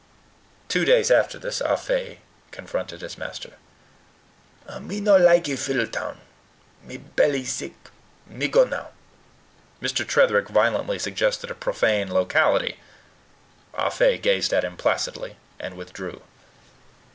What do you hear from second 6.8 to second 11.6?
Me belly sick. Me go now." Mr. Tretherick violently suggested a